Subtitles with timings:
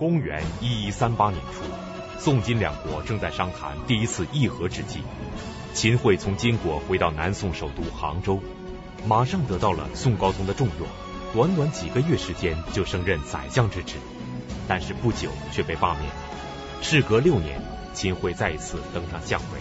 [0.00, 1.62] 公元一一三八年初，
[2.18, 5.00] 宋金两国正在商谈第一次议和之际，
[5.74, 8.40] 秦桧从金国回到南宋首都杭州，
[9.06, 10.88] 马上得到了宋高宗的重用，
[11.34, 13.96] 短短几个月时间就升任宰相之职，
[14.66, 16.10] 但是不久却被罢免。
[16.80, 17.60] 事隔六年，
[17.92, 19.60] 秦桧再一次登上相位，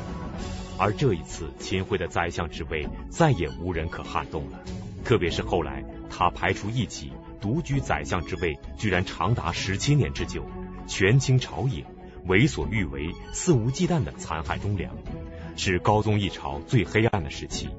[0.78, 4.60] 而这一次秦桧的宰相之位再也无人可撼动了，
[5.04, 7.12] 特别是后来他排除异己。
[7.42, 10.44] 独居宰相之位，居然长达十七年之久，
[10.88, 11.86] 权倾朝野，
[12.26, 14.94] 为所欲为，肆无忌惮的残害忠良，
[15.56, 17.70] 是高宗一朝最黑暗的时期。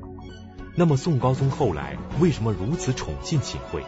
[0.77, 3.85] 那么宋高宗后来为什么如此宠信秦桧？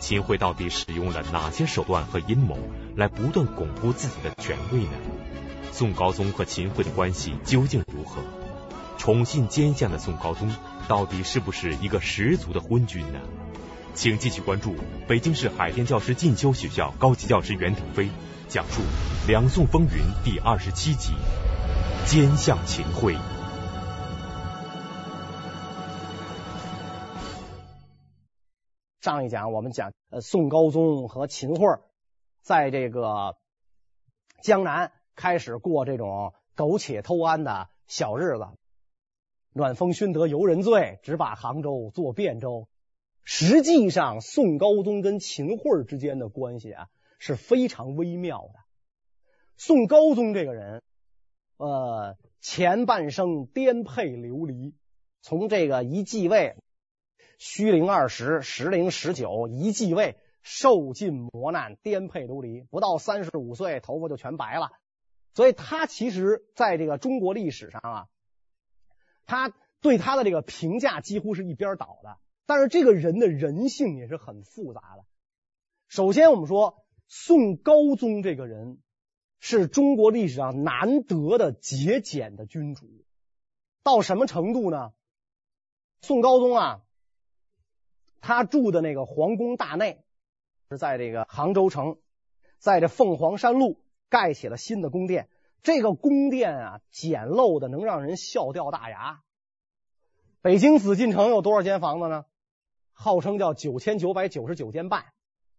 [0.00, 2.58] 秦桧到底使用了哪些手段和阴谋
[2.96, 4.90] 来不断巩固自己的权位呢？
[5.70, 8.20] 宋高宗和秦桧的关系究竟如何？
[8.98, 10.52] 宠信奸相的宋高宗
[10.88, 13.20] 到底是不是一个十足的昏君呢？
[13.94, 14.74] 请继续关注
[15.06, 18.10] 北京市海淀教师进修学校高级教师袁腾飞
[18.48, 18.82] 讲述
[19.28, 19.88] 《两宋风云》
[20.24, 21.12] 第二十七集
[22.10, 23.14] 《奸相秦桧》。
[29.00, 31.78] 上一讲我们讲，呃，宋高宗和秦桧
[32.42, 33.36] 在这个
[34.42, 38.48] 江南开始过这种苟且偷安的小日子，
[39.52, 42.66] 暖风熏得游人醉，直把杭州作汴州。
[43.24, 48.60] 实际上，宋高宗跟秦桧之间的关系啊是非常微妙的。
[49.56, 50.82] 宋高宗这个人，
[51.56, 54.74] 呃，前半生颠沛流离，
[55.22, 56.56] 从这个一继位，
[57.38, 64.70] 虚龄二十，实龄十九，一继位受尽磨难，颠沛流离，不到三十五岁，头发就全白了。
[65.32, 68.06] 所以他其实在这个中国历史上啊，
[69.24, 72.18] 他对他的这个评价几乎是一边倒的。
[72.46, 75.04] 但是这个人的人性也是很复杂的。
[75.88, 78.78] 首先，我们说宋高宗这个人
[79.40, 82.86] 是中国历史上难得的节俭的君主，
[83.82, 84.92] 到什么程度呢？
[86.00, 86.82] 宋高宗啊，
[88.20, 90.04] 他住的那个皇宫大内
[90.68, 91.98] 是在这个杭州城，
[92.58, 95.28] 在这凤凰山路盖起了新的宫殿。
[95.62, 99.22] 这个宫殿啊，简陋的能让人笑掉大牙。
[100.42, 102.26] 北京紫禁城有多少间房子呢？
[102.94, 105.04] 号称叫九千九百九十九间半，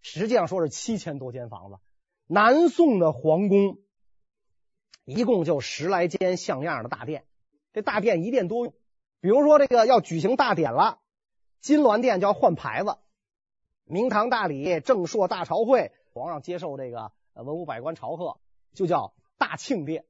[0.01, 1.77] 实际上说是七千多间房子。
[2.25, 3.77] 南宋的皇宫
[5.03, 7.25] 一共就十来间像样的大殿，
[7.73, 8.73] 这大殿一殿多用。
[9.19, 10.99] 比如说这个要举行大典了，
[11.59, 12.97] 金銮殿就要换牌子。
[13.83, 18.39] 明堂大礼、正朔大朝会，皇上接受这个文武百官朝贺，
[18.73, 20.05] 就叫大庆殿。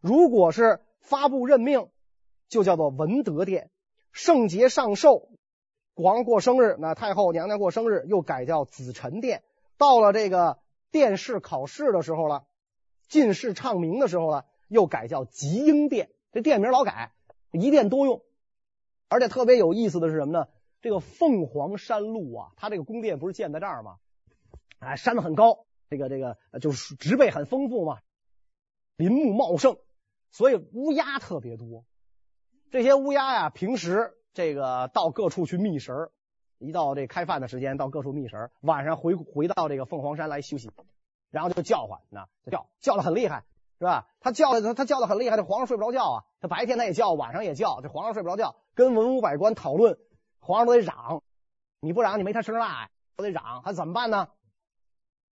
[0.00, 1.88] 如果是发布任命，
[2.48, 3.70] 就叫做文德殿。
[4.12, 5.30] 圣节上寿。
[5.96, 9.42] 皇上过生日，那太后娘娘过生日又改叫紫宸殿。
[9.78, 10.58] 到了这个
[10.90, 12.44] 殿试考试的时候了，
[13.08, 16.10] 进士唱名的时候了，又改叫集英殿。
[16.32, 17.12] 这殿名老改，
[17.50, 18.22] 一殿多用。
[19.08, 20.48] 而且特别有意思的是什么呢？
[20.82, 23.96] 这个凤凰山路啊，它这个宫殿不是建在这儿吗？
[24.80, 28.00] 哎，山很高，这个这个就是植被很丰富嘛，
[28.96, 29.78] 林木茂盛，
[30.30, 31.86] 所以乌鸦特别多。
[32.70, 34.12] 这些乌鸦呀，平时。
[34.36, 36.10] 这个到各处去觅食，
[36.58, 40.70] 一到这开饭的时间，到各处觅食，晚上回回到这个凤凰山来休息，
[41.30, 43.44] 然后就叫唤，那叫叫的很厉害，
[43.78, 44.06] 是吧？
[44.20, 46.24] 他叫的他他叫的很厉害，这皇上睡不着觉啊。
[46.42, 49.96] 他白天他也叫，晚上也叫，这皇上睡不着觉，跟文武百官讨论，
[50.38, 51.22] 皇上都得嚷，
[51.80, 54.28] 你不嚷你没他声大呀，都得嚷，他怎么办呢？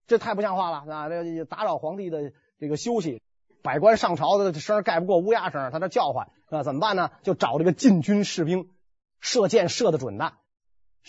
[0.07, 3.21] 这太不像话了，啊，这个打扰皇帝的这个休息。
[3.63, 7.11] 百官上朝的声盖不过乌鸦声，他这叫唤，啊，怎么办呢？
[7.23, 8.69] 就找这个禁军士兵。
[9.23, 10.33] 射箭射得准的，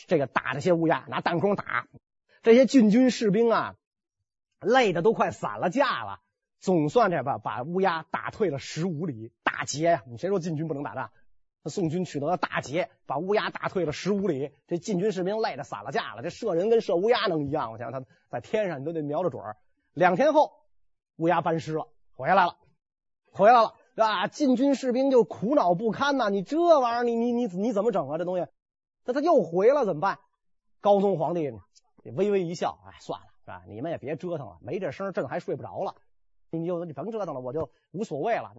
[0.07, 1.89] 这个打这些乌鸦，拿弹弓打
[2.45, 3.75] 这些禁军士兵啊，
[4.61, 6.21] 累的都快散了架了。
[6.61, 10.03] 总算这把把乌鸦打退了十五里，大捷呀！
[10.07, 11.11] 你谁说禁军不能打仗？
[11.65, 14.53] 宋军取得了大捷，把乌鸦打退了十五里。
[14.69, 16.23] 这禁军士兵累得散了架了。
[16.23, 17.73] 这射人跟射乌鸦能一样？
[17.73, 19.57] 我想他在天上你都得瞄着准儿。
[19.93, 20.53] 两天后，
[21.17, 22.59] 乌鸦班师了，回来了，
[23.33, 23.75] 回来了。
[23.97, 24.27] 啊！
[24.27, 26.29] 禁军士兵就苦恼不堪呐！
[26.29, 28.19] 你这玩意儿，你你你你怎么整啊？
[28.19, 28.47] 这东西，
[29.05, 30.19] 那他又回了怎么办？
[30.81, 31.53] 高宗皇帝
[32.03, 33.63] 微微一笑，哎，算了，是吧？
[33.69, 35.95] 你们也别折腾了，没这声，朕还睡不着了。
[36.51, 38.55] 你就你甭折腾了，我就无所谓了。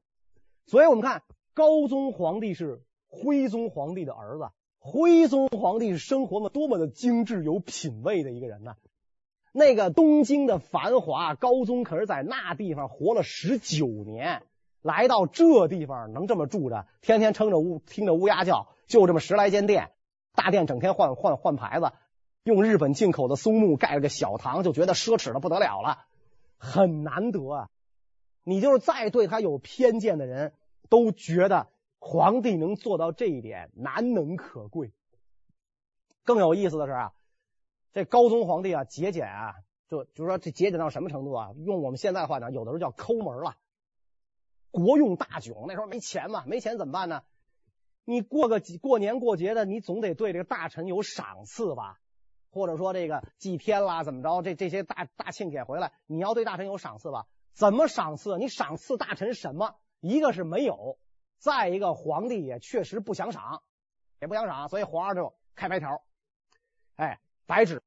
[0.65, 1.23] 所以我们看，
[1.53, 4.49] 高宗皇帝是徽宗皇帝的儿子，
[4.79, 8.75] 徽宗皇帝是生活的多么的精致有品位的一个人呢？
[9.51, 14.43] 那个东京的繁华，高宗可是在那地方活了十九年。
[14.85, 19.89] 来到这地方能这么住着，天天撑着乌听着乌鸦叫，就这么十来间店，
[20.35, 21.91] 大殿整天换换换牌子，
[22.43, 26.05] 用日本进口的松木盖了个小堂，就觉得奢侈的不得了了。
[26.59, 27.69] 很难得啊。
[28.43, 30.53] 你就是再对他有偏见的人，
[30.87, 31.65] 都觉得
[31.97, 34.93] 皇帝能做到这一点难能可贵。
[36.23, 37.13] 更有意思的是啊，
[37.91, 39.55] 这高宗皇帝啊节俭啊，
[39.87, 41.49] 就就是说这节俭到什么程度啊？
[41.65, 43.55] 用我们现在的话讲，有的时候叫抠门了。
[44.75, 47.24] 国用大窘，那时候没钱嘛，没钱怎么办呢？
[48.04, 52.00] 你过个过年过节的，你总得对这个大臣有赏赐吧？
[52.51, 54.42] 或者说这个祭天啦，怎么着？
[54.42, 57.25] 这这些大大庆典回来，你要对大臣有赏赐吧？
[57.54, 58.38] 怎么赏赐？
[58.38, 59.75] 你赏赐大臣什么？
[60.01, 61.00] 一个是没有，
[61.38, 63.63] 再一个皇帝也确实不想赏，
[64.19, 66.04] 也不想赏，所以皇上就开白条，
[66.95, 67.81] 哎，白纸，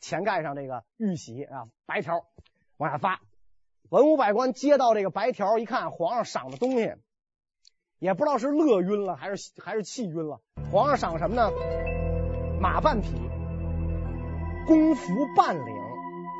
[0.00, 2.26] 前盖上这个玉玺啊，白条
[2.78, 3.22] 往下发。
[3.90, 6.92] 文武百官接到这个白条，一看皇上赏的东西，
[7.98, 10.40] 也不知道是乐晕了还是还是气晕了。
[10.72, 11.50] 皇上赏什么呢？
[12.60, 13.08] 马半匹，
[14.66, 15.74] 弓服半领，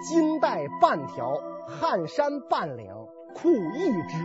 [0.09, 1.41] 金带半条。
[1.69, 2.95] 汗衫半领，
[3.35, 4.25] 裤一只，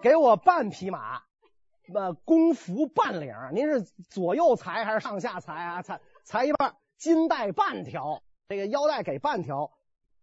[0.00, 1.20] 给我半匹马，
[1.92, 3.34] 呃，弓服半领。
[3.52, 5.82] 您是左右裁还是上下裁啊？
[5.82, 9.70] 裁裁一半，金带半条，这个腰带给半条，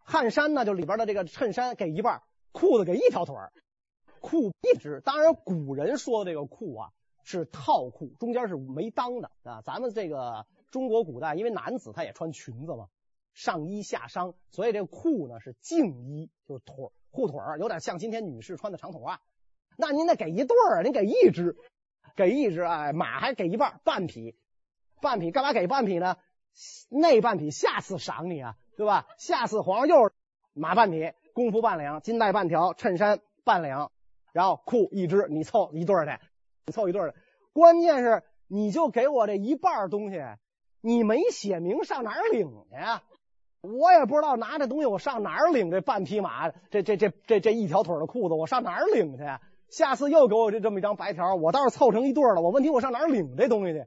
[0.09, 3.35] 汗衫呢就里边的这个衬衫给一半，裤子给一条腿，
[4.19, 5.01] 裤一只。
[5.05, 6.89] 当然，古人说的这个裤啊
[7.23, 9.61] 是套裤，中间是没裆的啊。
[9.61, 12.87] 咱们这个中国古代，因为男子他也穿裙子嘛。
[13.35, 16.75] 上衣下裳，所以这个裤呢是净衣，就是腿
[17.11, 19.21] 护腿，有点像今天女士穿的长筒袜。
[19.77, 21.55] 那您得给一对儿，您给一只，
[22.15, 24.35] 给一只，哎，马还给一半，半匹，
[25.01, 26.17] 半匹干嘛给半匹呢？
[26.89, 29.07] 那半匹下次赏你啊，对吧？
[29.17, 30.15] 下次皇上又是
[30.53, 33.91] 马半匹，功夫半两，金带半条，衬衫半两，
[34.31, 36.17] 然后裤一只，你凑一对儿去，
[36.65, 37.17] 你凑一对儿去。
[37.51, 40.23] 关键是你就给我这一半东西，
[40.79, 43.03] 你没写明上哪儿领去呀？
[43.59, 49.23] 我也不知道拿这东西我上哪儿领这半匹马，这这这这这一条腿的裤子我上哪儿领去？
[49.67, 52.39] 下次又给我这这么一张白条，我倒是凑成一对了。
[52.39, 53.85] 我问题我上哪儿领这东西去？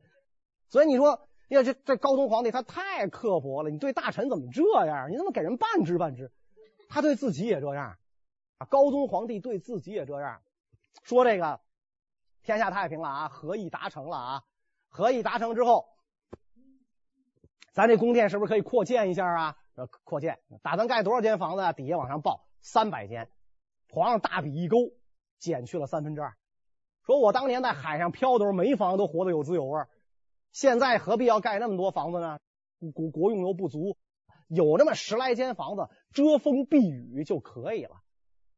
[0.68, 1.18] 所以你说，
[1.54, 3.70] 呀，这这高宗皇帝他太刻薄了。
[3.70, 5.10] 你对大臣怎么这样？
[5.10, 6.32] 你怎么给人半只半只？
[6.88, 7.96] 他对自己也这样
[8.58, 8.66] 啊？
[8.68, 10.40] 高宗皇帝对自己也这样，
[11.02, 11.60] 说这个
[12.42, 14.42] 天下太平了啊，和议达成了啊，
[14.88, 15.86] 和议达成之后，
[17.72, 19.56] 咱这宫殿是不是可以扩建一下啊？
[20.04, 21.72] 扩建，打算盖多少间房子啊？
[21.72, 23.30] 底下往上报三百间。
[23.88, 24.76] 皇上大笔一勾，
[25.38, 26.34] 减去了三分之二。
[27.04, 29.82] 说我当年在海上漂的时候，没房都活得有滋有味。
[30.52, 32.38] 现在何必要盖那么多房子呢？
[32.94, 33.96] 国国用又不足，
[34.48, 37.96] 有那么十来间房子遮风避雨就可以了。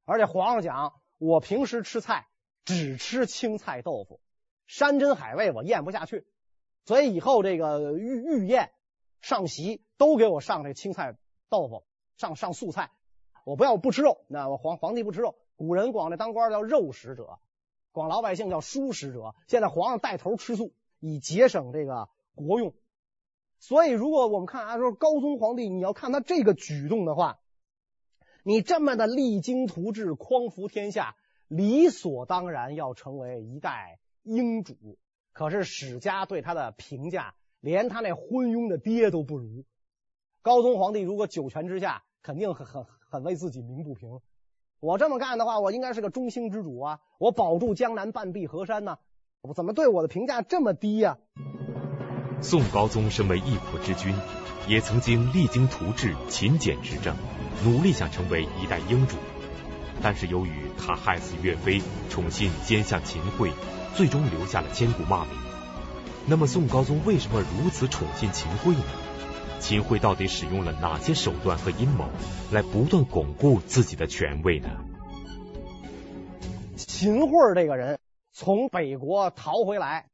[0.04, 2.26] 而且皇上讲，我平时吃菜
[2.64, 4.20] 只吃青菜豆腐，
[4.66, 6.26] 山珍海味我咽不下去，
[6.84, 8.70] 所以以后这个御御宴。
[9.20, 11.16] 上席都给我上这青菜
[11.48, 11.86] 豆腐，
[12.18, 12.90] 上上素菜，
[13.46, 14.26] 我不要不吃肉。
[14.28, 17.38] 那我皇皇帝不吃肉，古人管这当官叫肉食者，
[17.90, 19.34] 管老百姓叫蔬食者。
[19.48, 20.74] 现在皇上带头吃素，
[21.06, 22.74] 以节省这个国用。
[23.58, 27.38] 所以，如果我们看啊，说高宗皇帝，你要看他这个举动的话，
[28.42, 31.16] 你这么的励精图治、匡扶天下，
[31.48, 34.76] 理所当然要成为一代英主。
[35.32, 37.34] 可是史家对他的评价。
[37.60, 39.64] 连他那昏庸的爹都不如。
[40.42, 44.20] 高宗皇帝如果九泉之下，肯定很很很为自己鸣不平。
[44.80, 47.00] 我这么干的话，我应该是个中兴之主啊！
[47.18, 48.98] 我保住江南半壁河山呢，
[49.46, 51.18] 我怎么对我的评价这么低呀？
[52.40, 54.14] 宋高宗身为一国之君，
[54.66, 57.14] 也曾经励精图治、勤俭执政，
[57.62, 59.18] 努力想成为一代英主。
[60.00, 63.52] 但是由于他害死岳飞，宠信奸相秦桧，
[63.94, 65.34] 最终留下了千古骂名。
[66.26, 68.84] 那么宋高宗为什么如此宠信秦桧呢？
[69.60, 72.08] 秦桧到底使用了哪些手段和阴谋，
[72.50, 74.70] 来不断巩固自己的权位呢？
[76.76, 77.98] 秦桧这个人
[78.36, 80.10] 从北国逃回来，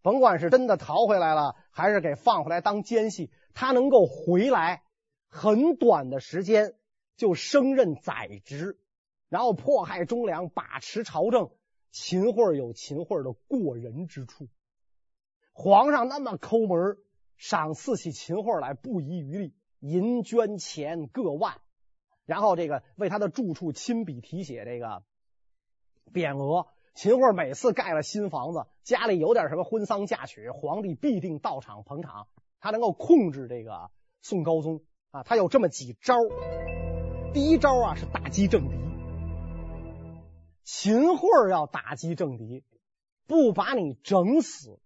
[0.00, 4.82] 甭管是真的逃回来了，还是给放回来当奸细，他能够回来
[5.28, 6.74] 很短的时间
[7.14, 8.78] 就升任宰执，
[9.28, 11.50] 然后迫害忠良，把持朝政。
[11.90, 14.48] 秦桧有秦桧的过人之处。
[15.52, 16.96] 皇上那么抠门，
[17.36, 21.60] 赏赐起秦桧来不遗余力，银绢钱各万，
[22.24, 25.02] 然后这个为他的住处亲笔题写这个
[26.14, 26.66] 匾额。
[26.94, 32.28] 秦桧每次盖了新房子，家里有点什么婚丧嫁娶，皇帝必定到场捧场。
[32.60, 36.14] 他能够控制这个宋高宗啊，他有这么几招。
[37.32, 38.76] 第一招啊是打击政敌，
[40.64, 42.62] 秦桧要打击政敌，
[43.26, 44.78] 不把你整死。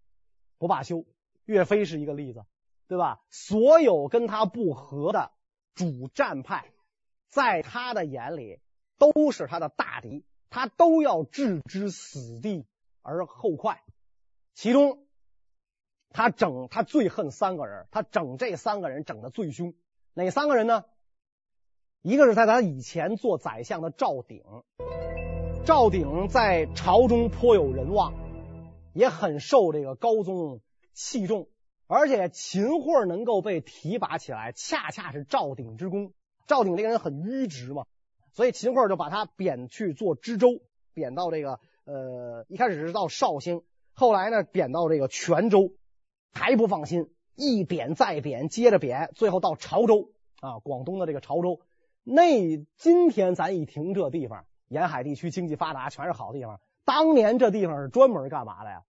[0.59, 1.05] 不罢休，
[1.45, 2.47] 岳飞是一个例子，
[2.89, 3.21] 对吧？
[3.31, 5.33] 所有跟他不和的
[5.75, 6.73] 主战派，
[7.29, 8.61] 在他的眼里
[8.97, 12.67] 都是他的大敌，他都要置之死地
[13.03, 13.83] 而后快。
[14.55, 15.07] 其中，
[16.11, 19.75] 他整他最恨三个人，他整这三个人整的最凶。
[20.15, 20.85] 哪三个人呢？
[22.03, 24.43] 一个是在他以前做宰相的赵鼎，
[25.65, 28.15] 赵鼎在朝中颇有人望，
[28.95, 30.61] 也很受这个高宗
[30.93, 31.49] 器重。
[31.89, 36.13] 而且秦桧能够被提拔起来，恰恰是赵鼎之功。
[36.47, 37.87] 赵鼎这个人很迂直嘛，
[38.37, 40.61] 所以秦桧就把他贬去做知州，
[40.93, 43.63] 贬到这个呃，一开始是到绍兴，
[43.95, 45.73] 后来呢贬到这个泉州，
[46.35, 50.11] 还不放心，一贬再贬，接着贬，最后到潮州
[50.43, 51.63] 啊，广东的这个潮州。
[52.05, 56.61] 那今天咱一听这地方，沿海地区经济发达，全是好地方。
[56.85, 58.83] 当年这地方是专门干嘛的呀？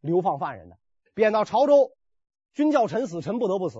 [0.00, 0.76] 流放犯人的，
[1.14, 1.92] 贬到潮州。
[2.54, 3.78] 君叫臣死，臣不得不死。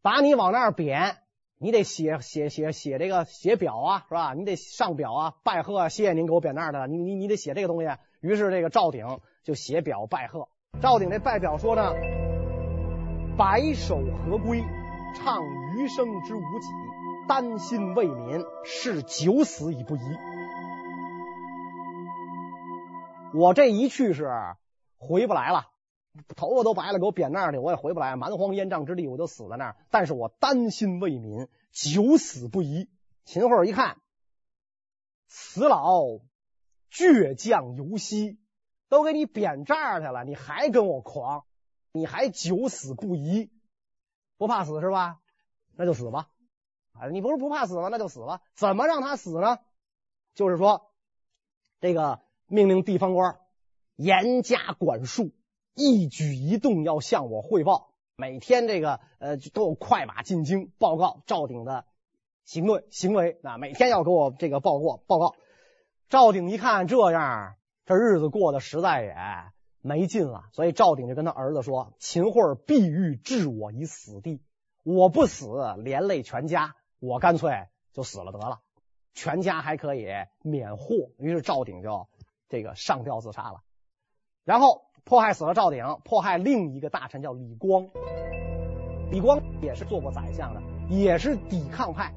[0.00, 1.18] 把你往那儿贬，
[1.62, 4.34] 你得写写写写这个写表啊，是吧？
[4.34, 6.88] 你得上表啊，拜贺，谢谢您给我贬那儿的。
[6.88, 7.90] 你你你得写这个东西。
[8.20, 10.48] 于是这个赵鼎就写表拜贺。
[10.80, 11.92] 赵鼎这拜表说呢
[13.38, 14.64] ：“白首何归，
[15.14, 15.40] 唱
[15.76, 16.66] 余生之无几，
[17.28, 20.00] 丹心为民，是九死已不移。”
[23.34, 24.28] 我这一去是
[24.98, 25.68] 回不来了。
[26.36, 28.16] 头发都白了，给我贬那儿去，我也回不来。
[28.16, 29.76] 蛮荒烟瘴之地，我就死在那儿。
[29.90, 32.88] 但是我丹心为民，九死不移。
[33.24, 33.98] 秦桧一看，
[35.28, 36.02] 死老
[36.90, 38.38] 倔强犹惜，
[38.88, 41.44] 都给你贬这儿去了，你还跟我狂，
[41.92, 43.50] 你还九死不移，
[44.36, 45.20] 不怕死是吧？
[45.76, 46.28] 那就死吧。
[46.92, 47.88] 哎，你不是不怕死吗？
[47.90, 48.42] 那就死吧。
[48.54, 49.58] 怎么让他死呢？
[50.34, 50.90] 就是说，
[51.80, 53.38] 这个命令地方官
[53.96, 55.30] 严加管束。
[55.74, 61.86] 一举一动要向我汇报，每天这个呃都有快马进京报告赵鼎的
[62.44, 65.34] 行动行为啊，每天要给我这个报过报告。
[66.10, 67.54] 赵鼎一看这样，
[67.86, 69.14] 这日子过得实在也
[69.80, 74.42] 没劲了，所以赵鼎就跟他儿子说：“秦桧必欲置我于死地，
[74.82, 75.46] 我不死
[75.78, 78.60] 连累全家，我干脆就死了得了，
[79.14, 80.06] 全家还可以
[80.42, 82.08] 免祸。”于是赵鼎就
[82.50, 83.62] 这个上吊自杀了，
[84.44, 84.84] 然后。
[85.04, 87.88] 迫害死了赵鼎，迫害另一个大臣叫李光。
[89.10, 92.14] 李光也是做过宰相的，也是抵抗派。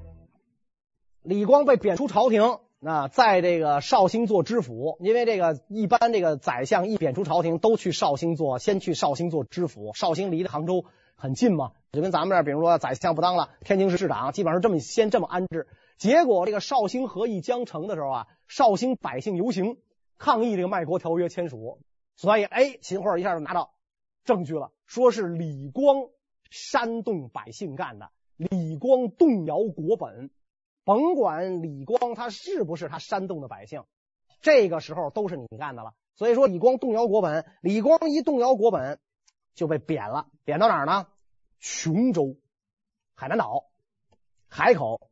[1.22, 9.92] 李光被贬出朝廷，那在这个绍兴做知府，因为这个一般这个宰相一贬出朝廷，都去绍兴做，先去绍兴做知府。
[9.94, 15.68] 绍兴离杭州很近嘛，就跟咱们这儿，比如说宰相不当了，天津市市长基本上这么先这么安置。
[15.98, 19.78] 结果这个绍兴和议将成的时候啊，绍兴百姓游行
[20.18, 21.80] 抗议这个卖国条约签署。
[22.16, 23.74] 所以，哎，秦桧一下就拿到
[24.24, 26.08] 证据了，说是李光
[26.50, 30.32] 煽动百姓干的，李光动摇国本。
[30.84, 33.86] 甭管李光他是不是他煽动的百姓，
[34.42, 35.96] 这个时候都是你干的了。
[36.14, 39.00] 所以说，李光动摇国本，李光一动摇国本
[39.56, 41.08] 就被贬了，贬到哪儿呢？
[41.60, 42.38] 琼州、
[43.16, 43.66] 海南岛、
[44.48, 45.10] 海口，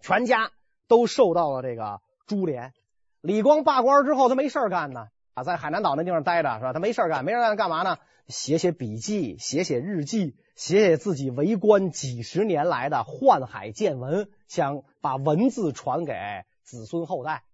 [0.00, 0.52] 全家
[0.88, 2.74] 都受到了这个株连。
[3.22, 5.08] 李光罢官之后，他没事干呢。
[5.34, 6.72] 啊，在海南岛那地方待着是吧？
[6.72, 7.98] 他没事干，没事干干嘛呢？
[8.28, 16.14] 写写笔记，写写日记，写写自己为官几十年来的宦海见闻，想把文字传给
[16.62, 17.44] 子孙后代。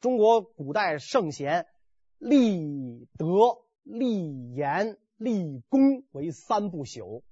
[0.00, 1.66] 中国古代圣贤
[2.18, 7.22] 立德、立言、立功为三不朽。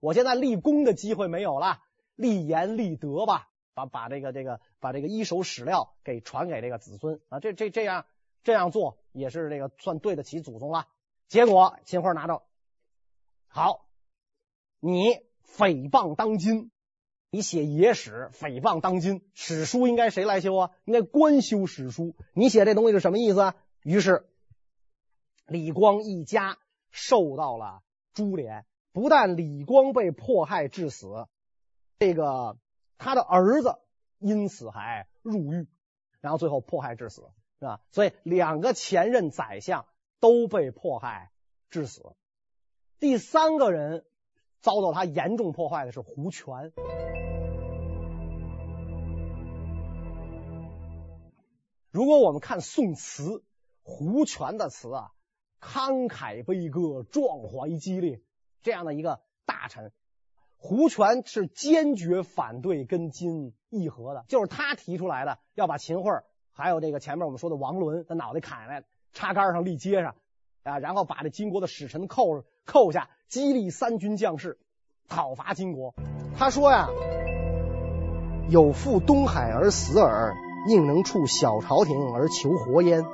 [0.00, 1.78] 我现在立功的机会没有了，
[2.14, 8.06] 立言立德吧，把把这个这个把这个一手史料给传给这个子孙啊，这这这样。
[8.46, 10.86] 这样做也是这个算对得起祖宗了。
[11.26, 12.44] 结果秦桧拿着，
[13.48, 13.88] 好，
[14.78, 16.70] 你诽谤当今，
[17.28, 20.70] 你写野史诽谤当今，史书应该谁来修啊？
[20.84, 22.14] 应该官修史书。
[22.34, 23.56] 你写这东西是什么意思啊？
[23.82, 24.28] 于是
[25.48, 26.56] 李光一家
[26.92, 31.26] 受到了株连，不但李光被迫害致死，
[31.98, 32.56] 这个
[32.96, 33.74] 他的儿子
[34.20, 35.66] 因此还入狱，
[36.20, 37.24] 然后最后迫害致死。
[37.58, 37.80] 是吧？
[37.90, 39.86] 所以两个前任宰相
[40.20, 41.32] 都被迫害
[41.70, 42.02] 致死。
[42.98, 44.04] 第三个人
[44.60, 46.72] 遭到他严重破坏的是胡权。
[51.90, 53.42] 如果我们看宋词，
[53.82, 55.12] 胡权的词啊，
[55.60, 58.20] 慷慨悲歌，壮怀激烈，
[58.62, 59.92] 这样的一个大臣，
[60.58, 66.22] 胡权是坚决反对跟金议和的，就是他提出来的，要把秦桧。
[66.58, 70.14] 还有这个前面我们说的王伦，他脑袋砍下来，插杆上立街上
[70.62, 74.58] 啊，然后把这金国的使臣扣扣下，激励三军将士
[75.06, 75.94] 讨伐金国。
[76.38, 76.88] 他说呀，
[78.48, 80.34] 有负东海而死耳，
[80.66, 83.04] 宁能触小朝廷而求活焉？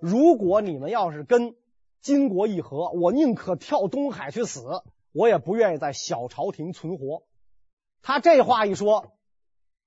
[0.00, 1.54] 如果你们要是跟
[2.00, 4.82] 金国议和，我宁可跳东海去死，
[5.12, 7.22] 我也不愿意在小朝廷存活。
[8.02, 9.12] 他这话一说，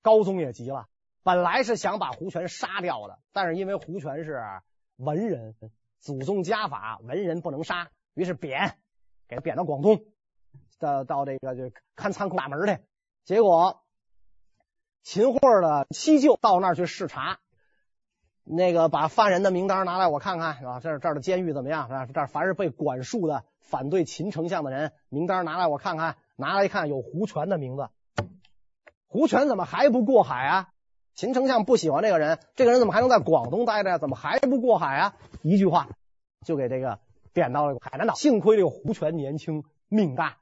[0.00, 0.86] 高宗也急了。
[1.22, 4.42] 本来是想把胡全杀掉的，但是因为胡全是
[4.96, 5.54] 文人，
[6.00, 8.78] 祖宗家法，文人不能杀，于是贬，
[9.28, 10.04] 给贬到广东，
[10.78, 12.82] 到到这个就看仓库大门去。
[13.24, 13.82] 结果
[15.02, 17.38] 秦桧的七舅到那儿去视察，
[18.44, 20.80] 那个把犯人的名单拿来我看看，啊？
[20.80, 21.88] 这这儿的监狱怎么样？
[21.88, 22.06] 啊？
[22.06, 26.16] 这凡是被管束的反对秦丞相的人，名单拿来我看看。
[26.36, 27.90] 拿来一看，有胡全的名字。
[29.06, 30.68] 胡全怎么还不过海啊？
[31.14, 33.98] 秦丞相不喜欢这个人，这个人怎么还能在广东待着呀？
[33.98, 35.14] 怎么还不过海啊？
[35.42, 35.88] 一句话
[36.46, 36.98] 就给这个
[37.32, 38.14] 贬到了海南岛。
[38.14, 40.36] 幸亏这个胡权年轻，命大，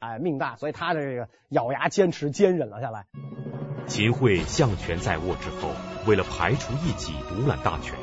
[0.00, 3.06] 哎，命大，所以他这个咬牙坚持，坚忍了下来。
[3.86, 5.70] 秦桧相权在握之后，
[6.06, 7.94] 为了排除异己，独揽大权，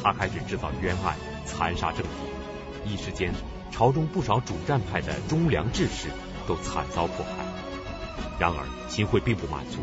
[0.00, 2.92] 他开始制造冤案，残杀政敌。
[2.92, 3.32] 一时间，
[3.72, 6.08] 朝中不少主战派的忠良志士
[6.46, 7.32] 都惨遭迫害。
[8.38, 9.80] 然而，秦桧并不满足。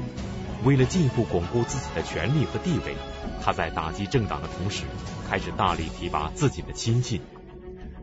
[0.66, 2.96] 为了进一步巩固自己的权力和地位，
[3.42, 4.84] 他在打击政党的同时，
[5.30, 7.22] 开始大力提拔自己的亲信。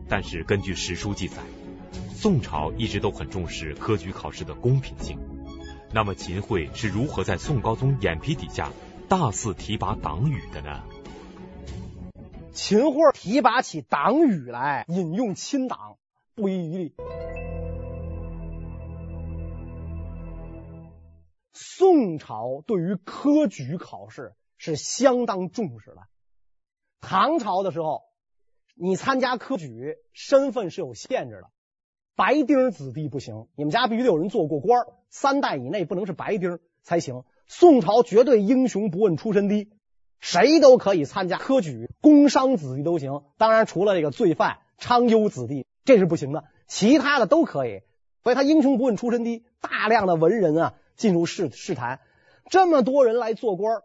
[0.09, 1.37] 但是，根据史书记载，
[2.15, 5.19] 宋朝一直都很重视科举考试的公平性。
[5.93, 8.71] 那么，秦桧是如何在宋高宗眼皮底下
[9.07, 10.81] 大肆提拔党羽的呢？
[12.53, 15.97] 秦桧提拔起党羽来，引用亲党，
[16.33, 16.93] 不遗余力。
[21.59, 26.01] 宋朝对于科举考试是相当重视的。
[27.01, 28.03] 唐朝的时候，
[28.75, 31.47] 你参加科举，身份是有限制的，
[32.15, 37.23] 白丁子弟不行，你们家必须得有人做过官，三代以内不能是白丁才行。
[37.47, 39.71] 宋朝绝对英雄不问出身低，
[40.19, 43.23] 谁都可以参加科举，工商子弟都行。
[43.37, 47.81] 当然，除了这个罪犯、娼优子弟，这是不行的，其他的都可以。
[48.21, 50.75] 所以他英雄不问出身低，大量的文人啊。
[50.97, 52.01] 进入试试坛，
[52.49, 53.83] 这么多人来做官，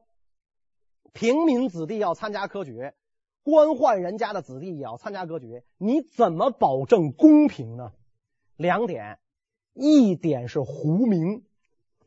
[1.13, 2.93] 平民子弟要参加科举，
[3.45, 7.93] 官宦人家的子弟也要参加科举，你怎么保证公平呢？
[8.57, 9.19] 两点，
[9.75, 11.45] 一点是糊名，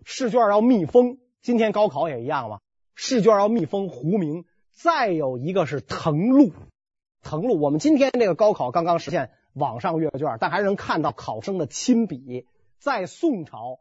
[0.04, 2.60] 试卷要密封，今天高考也一样嘛，
[2.96, 4.46] 试卷要密封糊名。
[4.72, 6.52] 再有一个是誊录，
[7.24, 12.46] 誊录，我们今天这个高考刚刚实现网上阅卷，但还是能看到考生的亲笔，
[12.78, 13.80] 在宋朝。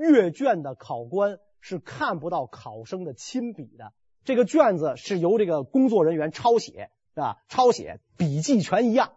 [0.00, 3.92] 阅卷的考官是看不到考生的亲笔的，
[4.24, 7.42] 这个卷子是由这个工作人员抄写，是吧？
[7.50, 9.12] 抄写笔记全一样，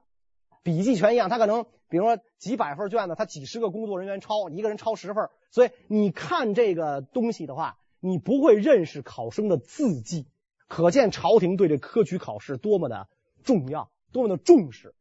[0.62, 1.30] 笔记全一样。
[1.30, 10.28] 他可能比如说几百份卷子，他几十个工作人员抄，一个人抄十份，所以你看这个东西的话，你不会认识考生的字迹，
[10.68, 13.08] 可见朝廷对这科举考试多么的
[13.46, 14.94] 重要，多么的重视。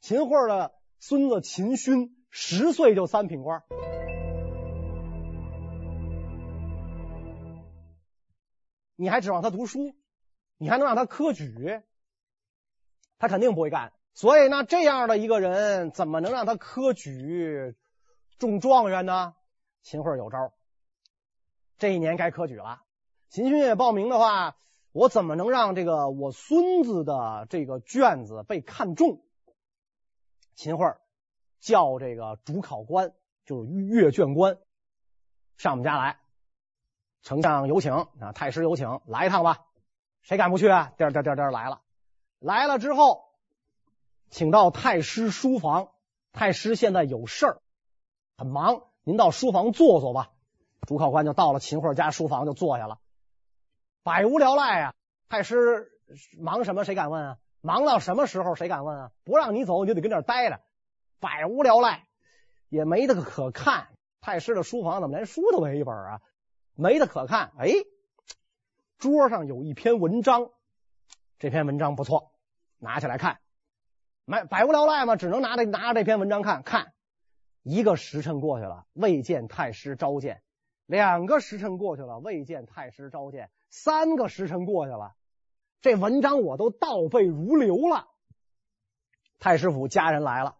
[0.00, 0.70] 秦桧的
[1.00, 3.64] 孙子秦勋十岁就三品官。
[8.96, 9.94] 你还指望他读书？
[10.56, 11.82] 你还能让他科举？
[13.18, 13.92] 他肯定不会干。
[14.12, 17.74] 所以呢，这样的一个人怎么能让他科举
[18.38, 19.34] 中状元呢？
[19.82, 20.52] 秦桧有招。
[21.78, 22.82] 这一年该科举了，
[23.28, 24.56] 秦勋也报名的话，
[24.92, 29.24] 我怎么能让这个我孙子的这个卷子被看中？
[30.54, 30.96] 秦桧
[31.58, 33.12] 叫这个主考官，
[33.44, 34.56] 就是阅卷官，
[35.56, 36.20] 上我们家来。
[37.24, 39.64] 丞相有请啊，太师有请，来一趟吧。
[40.20, 40.92] 谁敢不去啊？
[40.98, 41.80] 颠颠颠颠来了，
[42.38, 43.24] 来了之后，
[44.28, 45.88] 请到太师书房。
[46.32, 47.62] 太师现在有事儿，
[48.36, 50.32] 很忙，您到书房坐坐吧。
[50.86, 52.98] 主考官就到了秦桧家书房，就坐下了，
[54.02, 54.94] 百无聊赖啊。
[55.30, 55.92] 太师
[56.38, 56.84] 忙什么？
[56.84, 57.38] 谁敢问啊？
[57.62, 58.54] 忙到什么时候？
[58.54, 59.10] 谁敢问啊？
[59.24, 60.60] 不让你走，你就得跟这儿待着，
[61.20, 62.06] 百无聊赖，
[62.68, 63.88] 也没得可看。
[64.20, 66.20] 太师的书房怎么连书都没一本啊？
[66.74, 67.70] 没得可看，哎，
[68.98, 70.50] 桌上有一篇文章，
[71.38, 72.32] 这篇文章不错，
[72.78, 73.40] 拿起来看，
[74.24, 76.92] 没百无聊赖嘛，只能拿着拿着这篇文章看看。
[77.62, 80.36] 一个时辰过去了，未见太师召见；
[80.84, 85.14] 两个时辰过去了，未见太师召见；三个时辰过去了，
[85.80, 88.08] 这文章我都倒背如流了。
[89.38, 90.56] 太师府家人来了，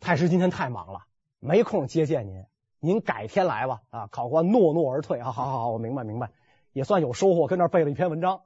[0.00, 1.06] 太师今天太忙了，
[1.38, 2.44] 没空接见您。
[2.80, 3.82] 您改天来吧。
[3.90, 5.22] 啊，考官诺诺而退。
[5.22, 6.30] 好好好，我明白明白，
[6.72, 7.46] 也算有收获。
[7.46, 8.42] 跟那背了一篇文章，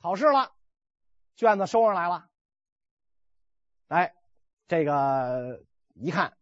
[0.00, 0.52] 考试了，
[1.36, 2.26] 卷子收上来了。
[3.88, 4.14] 哎，
[4.66, 5.62] 这个
[5.94, 6.32] 一看，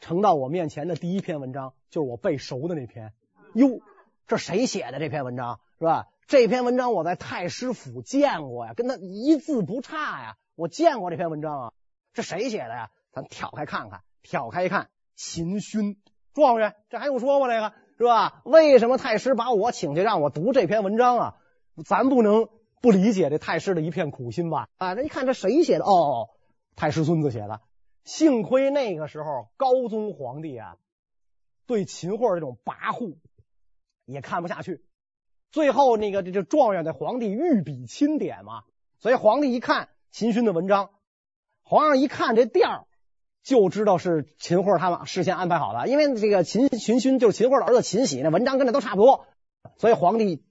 [0.00, 3.12] 呈到我面前的第一篇文章就是我背熟的那篇。
[3.54, 3.80] 哟，
[4.26, 6.08] 这谁写的这篇文章是吧？
[6.28, 10.38] 这篇文章我在太师府见过呀，跟他一字不差呀。
[10.54, 11.72] 我见过这篇文章啊，
[12.12, 12.90] 这谁写的呀？
[13.10, 15.96] 咱挑开看看，挑开一看，秦勋
[16.34, 17.46] 状元，这还用说吗？
[17.48, 18.42] 这个是吧？
[18.44, 21.36] 为什么太师把我请去让我读这篇文章啊？
[21.84, 22.48] 咱不能
[22.80, 24.68] 不理解这太师的一片苦心吧？
[24.76, 25.84] 啊，那一看这谁写的？
[25.84, 26.30] 哦，
[26.74, 27.60] 太师孙子写的。
[28.04, 30.76] 幸亏那个时候高宗皇帝啊，
[31.66, 33.16] 对秦桧这种跋扈
[34.04, 34.82] 也看不下去。
[35.52, 38.64] 最后那个这这状元的皇帝御笔钦点嘛，
[38.98, 40.90] 所以皇帝一看秦勋的文章，
[41.62, 42.86] 皇上一看这调儿，
[43.42, 45.88] 就知道是秦桧他们事先安排好的。
[45.88, 49.26] 因为这个秦秦勋就是秦桧的儿子秦喜，那文章跟这都差不多，
[49.78, 50.42] 所以皇帝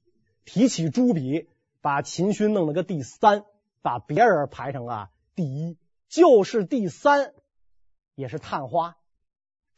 [0.45, 1.47] 提起朱笔，
[1.81, 3.43] 把秦勋弄了个第三，
[3.81, 5.77] 把别人排成啊第一，
[6.09, 7.33] 就是第三。
[8.13, 8.97] 也是探花，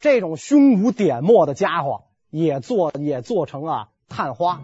[0.00, 4.60] 这种胸无点墨的家伙也做也做成了探花。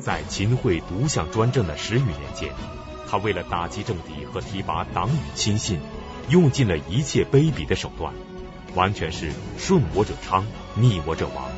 [0.00, 2.50] 在秦桧独享专政的十余年间，
[3.06, 5.78] 他为了打击政敌和提拔党羽亲信，
[6.28, 8.14] 用尽了一切卑鄙的手段，
[8.74, 11.50] 完全是顺我者昌，逆我者亡。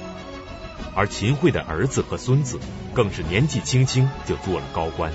[0.96, 2.58] 而秦桧的儿子和孙子
[2.92, 5.12] 更是年纪轻轻就做了高官，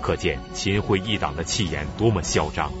[0.00, 2.72] 可见秦桧一党的气焰多么嚣张。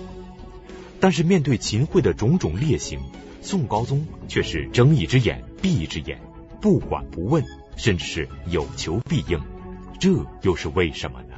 [1.00, 3.00] 但是面对秦桧的种种劣行，
[3.42, 6.20] 宋高宗却是睁一只眼闭一只眼，
[6.60, 7.44] 不管不问，
[7.76, 9.40] 甚至是有求必应。
[9.98, 10.10] 这
[10.42, 11.34] 又是为什么呢？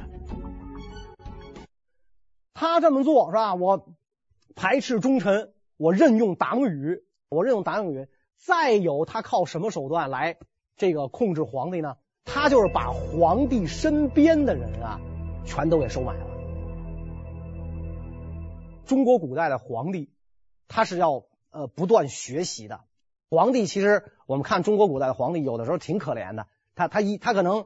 [2.53, 3.55] 他这么做是吧？
[3.55, 3.87] 我
[4.55, 8.07] 排斥忠臣，我任用党羽，我任用党羽。
[8.37, 10.37] 再有，他靠什么手段来
[10.75, 11.97] 这个控制皇帝呢？
[12.25, 14.99] 他就是把皇帝身边的人啊，
[15.45, 16.25] 全都给收买了。
[18.85, 20.11] 中国古代的皇帝，
[20.67, 22.81] 他是要呃不断学习的。
[23.29, 26.47] 皇帝其实我们看中国古代的皇帝，有的时候挺可怜的。
[26.75, 27.65] 他他一他可能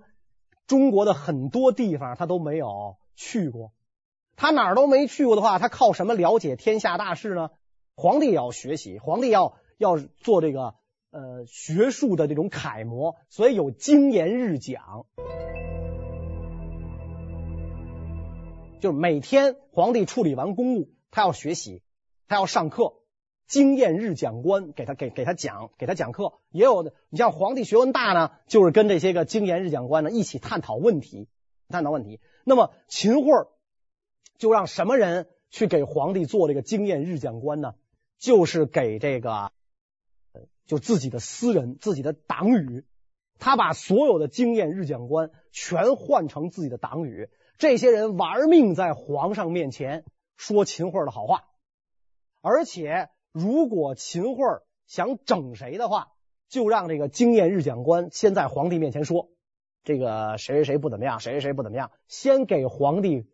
[0.66, 3.74] 中国的很多地方他都没有去过，
[4.38, 7.50] 他哪儿都没去过的话，他靠什么了解天下大事呢？
[7.96, 10.76] 皇帝也要学习，皇帝要要做这个
[11.10, 15.08] 呃学术的这种楷模，所以有经言日讲。
[18.80, 20.90] 就是每天皇帝处理完公务。
[21.10, 21.82] 他要学习，
[22.28, 22.94] 他要上课，
[23.48, 31.28] 经验日讲官给他给给他讲给他讲课，也有的，你像皇帝学问大呢，就是跟这些个经验日讲官呢一起探讨问题，
[31.70, 32.20] 探讨问题。
[32.44, 33.48] 那么秦桧
[34.38, 37.76] 就让什么人去给皇帝做这个经验日讲官呢？
[38.18, 39.52] 就是给这个，
[40.66, 42.86] 就自己的私人、自己的党羽，
[43.40, 50.06] 他把所有的经验日讲官全换成自己的党羽，这些人玩命在皇上面前。
[50.40, 51.46] 说秦桧的好话，
[52.42, 56.10] 而且如果秦桧想整谁的话，
[56.48, 59.32] 就让这个经验日讲官先在皇帝面前说，
[59.84, 63.26] 这个谁谁谁不怎么样，谁谁谁不怎么样，先给皇帝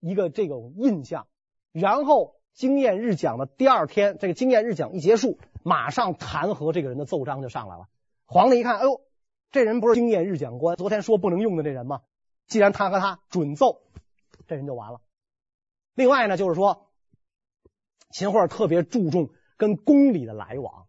[0.00, 1.26] 一个这种印象，
[1.72, 7.88] 然后经验日讲的第二天，这个经验日讲一结束，马上弹劾这个人的奏章就上来了。
[8.26, 9.00] 皇帝一看，哎呦，
[9.50, 12.02] 这人不是经验日讲官，昨天说不能用的这人吗？
[12.46, 13.82] 既然弹劾他，准奏，
[14.46, 15.00] 这人就完了。
[15.94, 16.90] 另外呢，就是说，
[18.10, 20.86] 秦桧特别注重跟宫里的来往，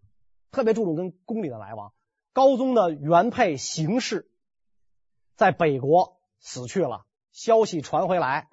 [0.52, 1.94] 特别注重跟宫里的来往。
[2.32, 4.30] 高宗的原配邢氏
[5.36, 8.48] 在北国死去了，消息传回来，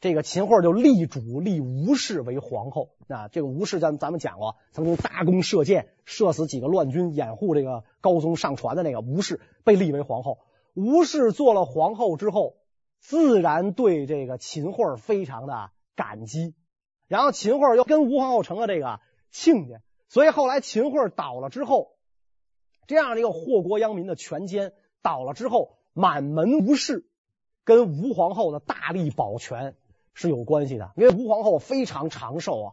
[0.00, 2.90] 这个秦桧就立主立吴氏为皇后。
[3.08, 10.38] 啊，这个吴氏咱咱们讲过，曾经大弓射箭射死几个乱军，掩护这个高宗上船的那个吴氏被立为皇后。
[10.74, 12.56] 吴氏做了皇后之后，
[13.00, 15.70] 自然对这个秦桧非常的。
[15.98, 16.54] 感激，
[17.08, 19.80] 然后秦桧又跟吴皇后成了这个亲家，
[20.10, 21.96] 所以后来秦桧倒了之后，
[22.86, 27.08] 这样的一个祸国殃民的权奸倒了之后，满门吴氏
[27.64, 29.74] 跟吴皇后的大力保全
[30.16, 32.72] 是有关系的，因为吴皇后非常长寿啊，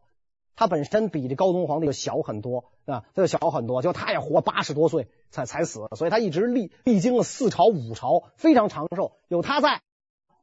[0.56, 9.82] 她本身比这高宗皇帝就小很多啊，她就小很多，就她也活八十多岁才才死，所以她一直历历经了四朝五朝，非常长寿，有她在，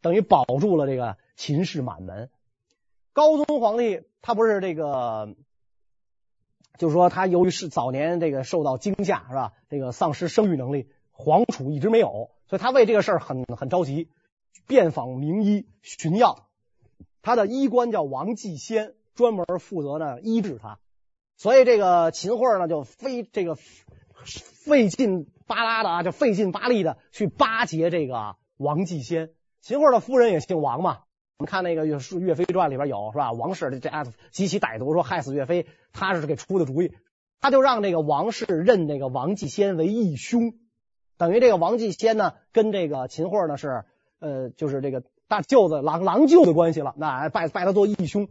[0.03, 2.29] 等于保住了这个秦氏满门。
[3.15, 5.35] 高宗皇帝他不是这个，
[6.77, 9.55] 就是说他由于是早年这个受到惊吓是吧？
[9.71, 14.11] 这个丧失生育能力，皇储一直没有，所以他为这个事儿很很着急，
[14.67, 16.50] 遍访名医寻药。
[17.23, 20.79] 他的医官叫王继先，专门负责呢医治他。
[21.37, 23.57] 所以这个秦桧呢就费这个
[24.25, 29.31] 费劲巴拉的啊，就费劲巴力的去巴结这个王继先。
[29.61, 31.01] 秦桧的夫人也姓王嘛。
[31.39, 33.33] 我们看那个《岳岳飞传》里边有是吧？
[33.33, 36.93] 王氏这这啊极其歹毒，说害死岳飞，他是给出的主意。
[37.41, 40.53] 他就让这个王氏认这个王继先为义兄，
[41.17, 43.87] 等于这个王继先呢跟这个秦桧呢是
[44.19, 48.29] 呃就是这个大舅子郎郎舅的关系了，那拜拜他做义兄。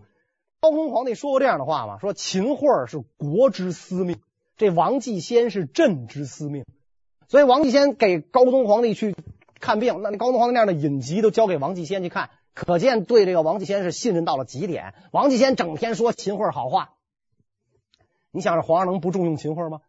[0.60, 1.98] 高宗皇帝说过这样的话吗？
[2.00, 4.20] 说秦桧是国之司命，
[4.58, 6.66] 这王继先是朕之司命，
[7.30, 9.16] 所以王继先给高宗皇帝去
[9.62, 14.94] 看病，那高宗皇帝那样的隐疾都交给王继先去看，可见对这个王继先是信任到了极点。
[15.14, 16.96] 王继先整天说秦桧好话，
[18.32, 19.80] 你想着皇上能不重用秦桧吗？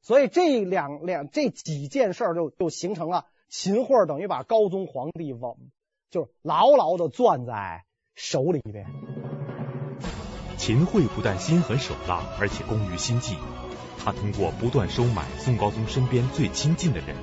[0.00, 5.56] 所以这两两这几件事就就形成了秦桧等于把高宗皇帝往
[6.10, 8.86] 就是牢牢的攥在手里边。
[10.56, 13.36] 秦桧不但心狠手辣，而且工于心计。
[13.98, 17.16] 他通过不断收买宋高宗身边最亲近的人，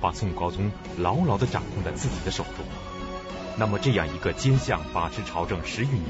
[0.00, 2.64] 把宋高宗牢牢的掌控在自己的手中。
[3.58, 6.04] 那么，这样一个奸相把持朝政十余年，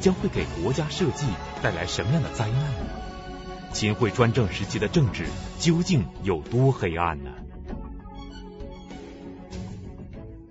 [0.00, 1.26] 将会给国家社稷
[1.62, 3.70] 带来什么样的灾难呢？
[3.72, 5.26] 秦桧专政时期的政治
[5.58, 7.30] 究竟有多黑暗呢？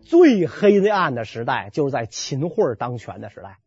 [0.07, 3.59] 最黑暗的时代就是在秦桧当权的时代。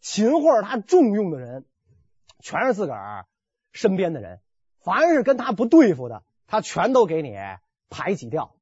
[0.00, 1.64] 秦桧他重用的人，
[2.42, 3.26] 全是自个儿
[3.72, 4.40] 身边的人，
[4.80, 7.36] 凡是跟他不对付的，他全都给你
[7.88, 8.54] 排挤掉。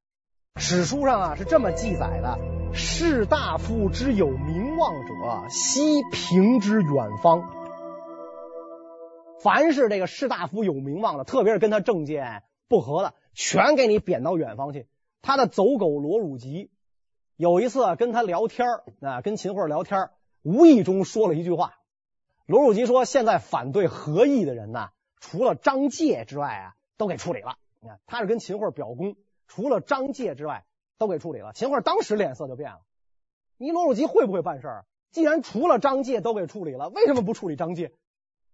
[0.56, 2.38] 史书上啊是这么记载的：
[2.74, 7.42] 士大夫之有名望者，悉平之远方。
[9.42, 14.86] 凡是这个士大夫有名望的，特别是跟他政见不合的，全给你贬到远方去。
[15.22, 16.70] 他的走狗罗汝吉
[17.36, 18.68] 有一次跟他聊天
[19.00, 20.10] 啊，跟秦桧聊天。
[20.42, 21.74] 无意中说了一句话，
[22.46, 27.56] 罗汝吉说：“现在反对和议的人呢，除了张介之外啊，都给处理了。
[27.80, 29.16] 你看，他是跟秦桧表功，
[29.48, 30.64] 除了张介之外
[30.96, 31.52] 都给处理了。
[31.54, 32.82] 秦桧当时脸色就变了。
[33.56, 34.68] 你罗汝吉会不会办事？
[35.10, 37.92] 既然除了张介都给处理了，为什么不处理张介？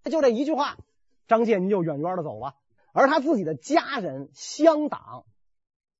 [0.04, 0.78] 就这一句话，
[1.26, 2.54] 张介您就远远的走吧。
[2.92, 5.26] 而他自己的家人乡党，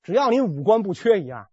[0.03, 1.50] 只要您五官不缺一样，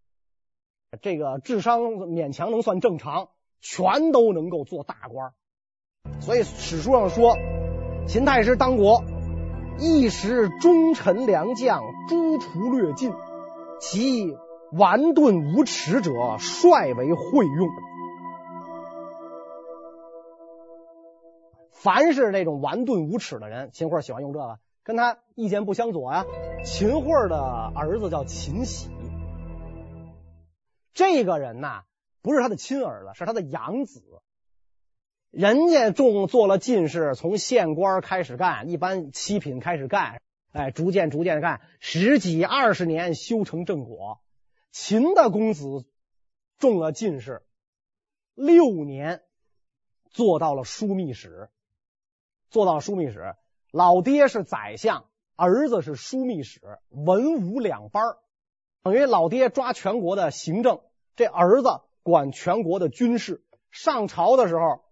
[1.01, 5.33] 这个智商勉强能算正常。”全都能够做大官，
[6.21, 7.35] 所以史书上说，
[8.07, 9.03] 秦太师当国，
[9.79, 13.11] 一时忠臣良将诸途略尽，
[13.81, 14.37] 其
[14.71, 17.67] 顽钝无耻者，率为会用。
[21.71, 26.25] 凡是那种顽钝无耻的人，秦桧喜欢用这个，跟他意见不相左呀。
[26.63, 27.37] 秦桧的
[27.75, 28.91] 儿子叫秦喜，
[30.97, 31.85] 这个人呐。
[32.23, 34.03] 不是他的亲儿子，是他的养子。
[35.29, 40.19] 人家中做了进士，从县官开始干，一般七品开始干，
[40.51, 44.19] 哎，逐渐逐渐干，十几二十年修成正果。
[44.71, 45.85] 秦的公子
[46.57, 47.43] 中了进士，
[48.33, 49.21] 六年
[50.09, 51.49] 做到了枢密使，
[52.49, 53.35] 做到枢密使。
[53.71, 55.05] 老爹是宰相，
[55.37, 58.03] 儿子是枢密使，文武两班，
[58.83, 60.81] 等于老爹抓全国的行政，
[61.17, 61.67] 这儿子。
[62.03, 64.85] 管全国的军事，上朝的时候，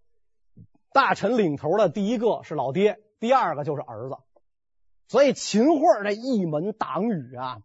[0.91, 4.17] 大臣领头的第一个是老爹，第二个就是儿子。
[5.07, 7.61] 所以秦桧这一门党羽啊，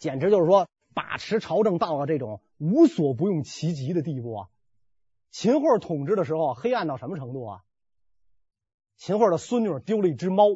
[0.00, 4.48] 简直就是说把持朝政到了这种无所不用其极的地步啊！
[5.30, 7.64] 秦桧统治的时候黑暗到什么程度啊？
[8.96, 10.46] 秦桧的孙女丢了一只猫，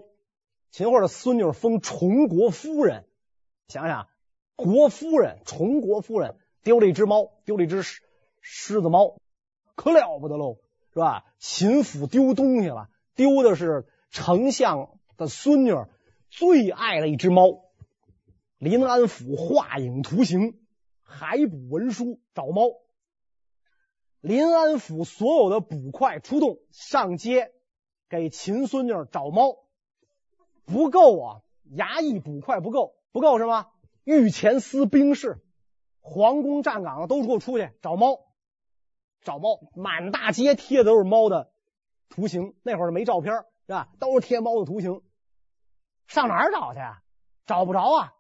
[0.73, 3.07] 秦桧的孙女封崇国夫人，
[3.69, 4.09] 想想
[4.57, 6.37] 国夫人，崇国夫人。
[6.63, 8.01] 丢了一只猫，丢了一只狮
[8.41, 9.17] 狮子猫，
[9.75, 10.57] 可了不得喽，
[10.95, 11.25] 是吧？
[11.39, 15.75] 秦府丢东西了，丢的是丞相的孙女
[16.31, 17.65] 最爱的一只猫。
[18.57, 20.59] 临安府画影图形，
[21.03, 22.71] 海捕文书找猫。
[24.23, 27.53] 临安府所有的捕快出动上街，
[28.09, 29.59] 给秦孙女找猫，
[30.65, 31.43] 不够啊！
[31.77, 33.67] 衙役捕快不够，不够是吗？
[34.05, 35.43] 御前司兵士。
[36.07, 38.19] 皇宫站岗的都给我出去找猫，
[39.23, 41.51] 找猫，满大街贴的都是猫的
[42.11, 42.55] 图形。
[42.63, 43.33] 那会儿没照片
[43.67, 43.89] 是吧？
[43.99, 45.01] 都是贴猫的图形。
[46.07, 47.01] 上哪儿找去啊？
[47.47, 48.13] 找不着啊！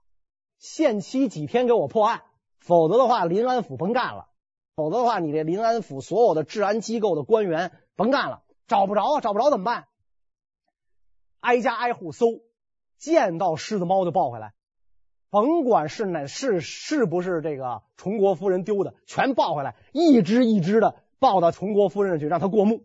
[0.59, 2.23] 限期几天给我破案，
[2.59, 4.31] 否则的话，临安府甭干了。
[4.77, 8.43] 否则的话，你这临安府所有的治安机构的官员甭干了。
[8.67, 9.89] 找不着啊，找不着怎么办？
[11.41, 12.27] 挨家挨户搜，
[12.97, 14.55] 见到狮子猫就抱回来。
[15.35, 22.83] 甭管是哪是是不是这个崇国夫人丢的，全抱回来，一只一只的抱到崇国夫人去，让他过目。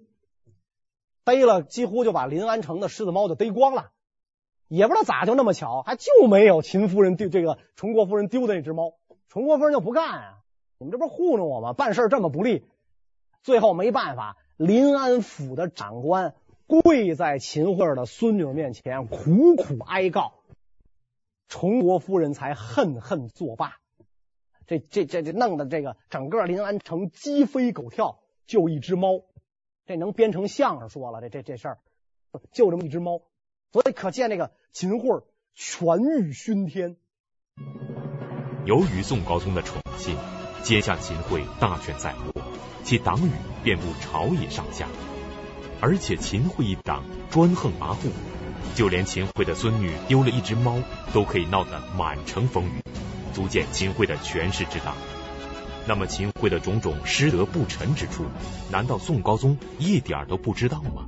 [1.23, 3.91] 逮了，几乎就把临安城的狮子猫就逮光了。
[4.67, 8.93] 也不知道咋就那么巧，还就没有秦夫人丢这个崇国夫人丢的那只猫。
[9.27, 10.37] 崇国夫人就不干啊！
[10.79, 11.73] 你们这不是糊弄我吗？
[11.73, 12.65] 办事这么不利，
[13.43, 16.33] 最后没办法，临安府的长官
[16.65, 20.33] 跪在秦桧的孙女面前苦苦哀告，
[21.49, 23.75] 崇国夫人才恨恨作罢。
[24.65, 29.23] 这这这这弄得这个整个临安城鸡飞狗跳，就一只猫，
[29.85, 31.19] 这能编成相声说了。
[31.21, 31.79] 这这这事儿，
[32.53, 33.23] 就这么一只猫，
[33.71, 35.23] 所以可见这个秦桧
[35.55, 36.95] 权欲熏天。
[38.65, 40.15] 由于宋高宗的宠信，
[40.61, 42.41] 接下秦桧大权在握，
[42.83, 43.31] 其党羽
[43.63, 44.87] 遍布朝野上下。
[45.81, 48.11] 而且秦桧一党专横跋扈，
[48.75, 50.79] 就连秦桧的孙女丢了一只猫，
[51.13, 52.81] 都可以闹得满城风雨，
[53.33, 54.95] 足见秦桧的权势之大。
[55.87, 58.25] 那么秦桧的种种失德不臣之处，
[58.71, 61.07] 难道宋高宗一点都不知道吗？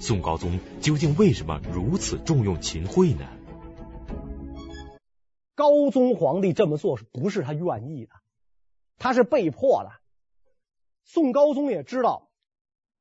[0.00, 3.26] 宋高宗究竟为什么如此重用秦桧呢？
[5.54, 8.10] 高宗皇帝这么做是不是他愿意的？
[8.98, 9.92] 他是被迫的。
[11.04, 12.28] 宋高宗也知道。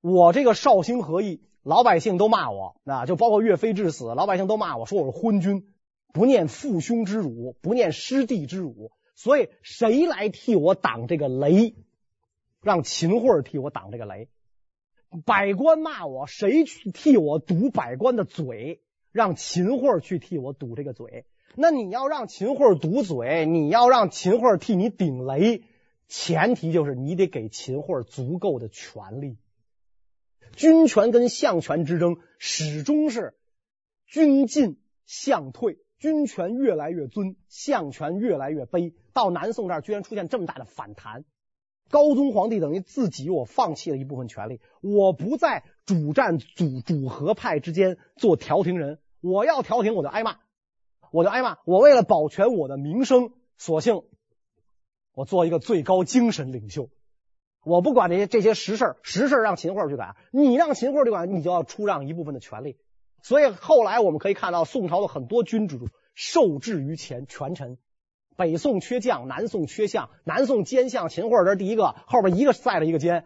[0.01, 5.65] 我这个绍兴和议，老百姓都骂我，啊，就包括岳飞之死，老百姓都骂我说我是昏君，
[6.12, 11.76] 不念父兄之辱，不念师弟之辱，所以谁来替我挡这个雷？
[12.62, 14.28] 让秦桧替我挡这个雷。
[15.26, 18.82] 百官骂我，谁去替我堵百官的嘴？
[19.13, 21.26] 让秦桧去替我堵这个嘴。
[21.56, 25.63] 那你要让秦桧堵嘴，你要让秦桧替你顶雷，
[26.08, 29.38] 前提就是你得给秦桧足够的权力。
[30.55, 33.35] 军权跟相权之争始终是
[34.05, 38.93] 军进相退，军权越来越尊，相权越来越卑。
[39.13, 41.25] 到南宋这儿，居然出现这么大的反弹。
[41.89, 48.99] 高宗皇帝等于自己，我放弃了一部分权力，我不在主战主主和派之间做调停人。
[49.21, 50.37] 我要调停，我就挨骂，
[51.11, 51.59] 我就挨骂。
[51.65, 54.03] 我为了保全我的名声，索性
[55.13, 56.89] 我做一个最高精神领袖。
[57.63, 60.15] 我不管这些这些实事，实事让秦桧去管。
[60.32, 62.78] 你让秦桧去管，你就要出让一部分的权利。
[63.21, 67.78] 所以后来我们可以看到，宋朝的很多君主受制于前权臣。
[68.36, 73.26] 北宋缺将，南宋缺相，南宋奸相秦桧这是第一个，后边一个赛了一个奸。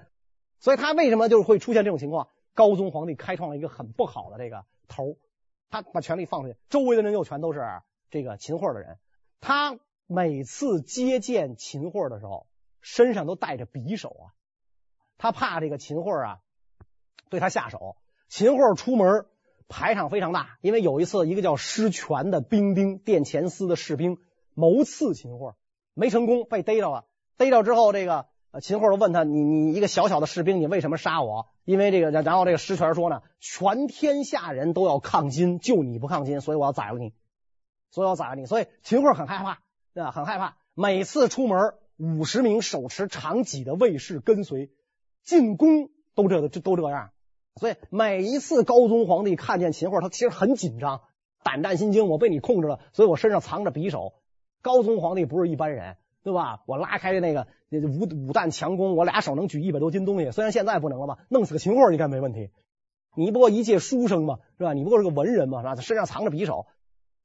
[0.60, 2.30] 所以他为什么就是会出现这种情况？
[2.54, 5.18] 高宗皇帝开创了一个很不好的这个头，
[5.70, 7.62] 他把权力放出去，周围的人又全都是
[8.12, 8.98] 这个秦桧的人。
[9.40, 12.46] 他每次接见秦桧的时候。
[12.90, 14.26] 身上都带着匕首啊，
[15.18, 16.40] 他怕这个秦桧啊
[17.30, 17.98] 对他下手。
[18.30, 19.26] 秦桧出门
[19.68, 24.20] 排场非常大，因为有一次一个叫施权的兵丁，殿前司的士兵
[24.54, 25.56] 谋刺秦桧，
[25.94, 27.06] 没成功，被逮着了。
[27.36, 28.28] 逮着之后，这个
[28.62, 37.14] 秦桧就问他：“你你一个小小的士兵，你为什么杀我？”因为这个，然后这个施权说呢：“全天下人都要抗金，就你不抗金，所以我要宰了你，
[37.92, 39.60] 所以我要宰了你。”所以秦桧很害怕，
[39.94, 40.12] 对吧？
[40.12, 41.74] 很害怕，每次出门。
[41.98, 44.70] 五十名手持长戟的卫士跟随
[45.24, 47.10] 进攻，都这个都这样。
[47.56, 51.02] 所以每一次高宗皇帝看见秦桧，他其实很紧张，
[51.44, 52.08] 胆战心惊。
[52.08, 54.14] 我被你控制了，所以我身上藏着匕首。
[54.62, 56.62] 高宗皇帝不是一般人，对吧？
[56.68, 60.30] 我拉开的那个五五弹强弓，我俩手能举一百多斤东西。
[60.30, 62.52] 虽然现在不能了吧，弄死个秦桧应该没问题。
[63.16, 64.74] 你不过一介书生嘛，是吧？
[64.74, 65.76] 你不过是个文人嘛，是吧？
[65.82, 66.68] 身上藏着匕首，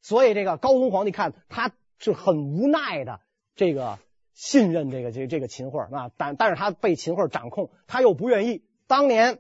[0.01, 3.21] 所以这个高宗皇帝看他是很无奈的，
[3.55, 3.99] 这个。
[4.35, 8.65] 信任这个这这个秦桧啊，但但是他被秦桧掌控，他又不愿意。
[8.87, 9.39] 当年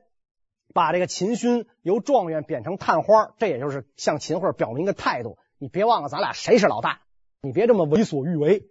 [0.74, 7.00] 把这个秦勋由状元贬成探花，这也就是向秦桧表明一个态度：你别忘了咱俩谁是老大，
[7.42, 8.64] 你别这么为所欲为。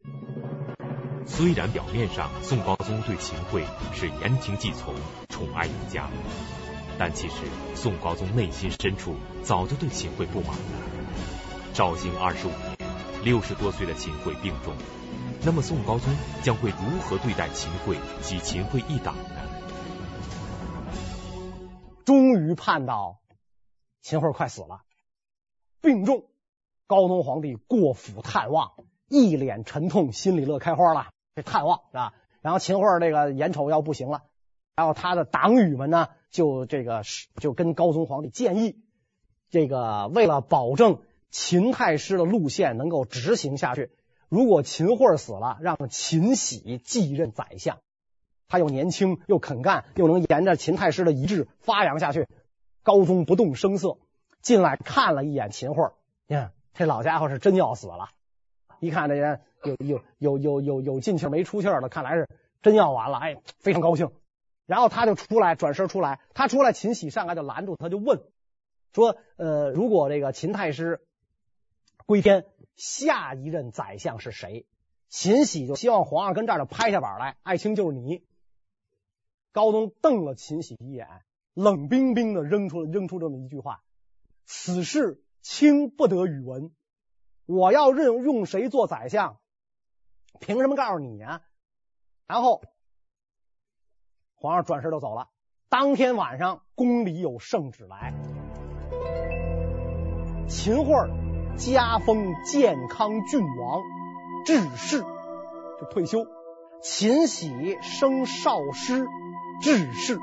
[1.25, 4.93] 虽然表面上宋高宗对秦桧是言听计从、
[5.29, 6.09] 宠爱有加，
[6.97, 7.35] 但其实
[7.75, 10.63] 宋高宗内心深处早就对秦桧不满了。
[11.73, 12.77] 绍兴二十五年，
[13.23, 14.73] 六十多岁的秦桧病重。
[15.43, 19.41] 那么宋高宗将会如何对待秦桧及秦桧一党呢？
[22.05, 23.21] 终于盼到
[24.03, 24.81] 秦桧快死了，
[25.81, 26.25] 病重，
[26.85, 28.73] 高宗皇帝过府探望，
[29.09, 31.07] 一脸沉痛，心里乐开花了。
[31.33, 32.13] 这探望是吧？
[32.41, 34.21] 然后秦桧这个眼瞅要不行了，
[34.75, 37.01] 然后他的党羽们呢，就这个
[37.37, 38.83] 就跟高宗皇帝建议，
[39.49, 41.01] 这个为了保证
[41.31, 43.89] 秦太师的路线能够执行下去。
[44.31, 47.79] 如果秦桧死了，让秦喜继任宰相，
[48.47, 52.29] 他又年轻又肯干，又能沿着秦太师的遗志发扬下去。
[52.81, 53.97] 高宗不动声色，
[54.41, 55.91] 进来看了一眼秦桧，
[56.27, 58.07] 呀，这老家伙是真要死了。
[58.79, 62.29] 一看这人有有有有有有进气没出气的，看来是
[62.61, 63.17] 真要完了。
[63.17, 64.11] 哎，非常高兴。
[64.65, 68.21] 然后他就出来，转身出来，他出来，秦喜上来就拦住，他就问
[68.93, 71.01] 说：“呃，如果这个秦太师
[72.05, 72.45] 归天？”
[72.75, 74.65] 下一任宰相是谁？
[75.09, 78.23] 秦喜就希望皇上跟这儿就拍下板来，爱卿就是你。
[79.51, 81.07] 高宗瞪了秦喜一眼，
[81.53, 83.83] 冷冰冰的扔出了扔出这么一句话
[84.47, 86.71] ：“此事卿不得与闻。”
[87.45, 89.37] 我要任用谁做宰相？
[90.39, 91.41] 凭什么告诉你呀？
[92.25, 92.63] 然后
[94.35, 95.27] 皇上转身就走了。
[95.67, 98.13] 当天晚上，宫里有圣旨来，
[100.47, 100.93] 秦桧
[101.57, 103.81] 加封建康郡王，
[104.45, 106.25] 致仕就退休；
[106.81, 109.05] 秦喜升少师，
[109.61, 110.19] 致仕。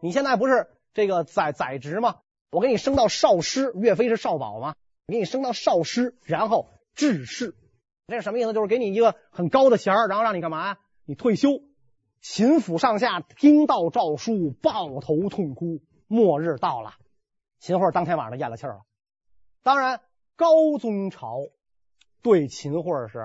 [0.00, 2.16] 你现在不是这个宰宰职吗？
[2.50, 4.74] 我给你升到少师，岳飞是少保吗？
[5.06, 7.54] 给你升到少师，然后致仕，
[8.06, 8.52] 这是什么意思？
[8.52, 10.76] 就是给你一个很高的衔儿，然后让你干嘛？
[11.04, 11.60] 你退休。
[12.22, 15.80] 秦府上下听到诏书，抱头痛哭。
[16.08, 16.94] 末日到了，
[17.66, 18.82] 秦桧当天晚上咽了气儿了。
[19.64, 20.00] 当然，
[20.36, 21.40] 高宗朝
[22.22, 23.18] 对秦桧是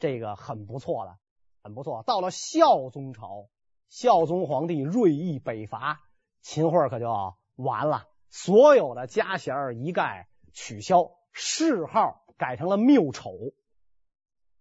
[0.00, 1.16] 这个很不错的，
[1.62, 2.02] 很不错。
[2.02, 3.46] 到了孝宗朝，
[3.88, 6.00] 孝宗皇帝锐意北伐，
[6.40, 8.08] 秦桧可就完了。
[8.30, 9.54] 所有的家衔
[9.86, 13.30] 一概取消，谥号改成了缪丑，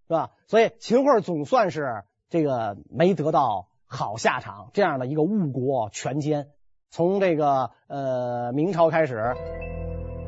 [0.06, 0.30] 是吧？
[0.46, 4.70] 所以秦桧总算是这个没得到好下场。
[4.74, 6.52] 这样的一个误国权奸，
[6.90, 9.36] 从这个呃明朝开始，